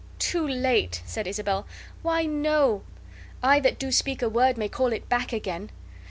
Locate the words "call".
4.67-4.93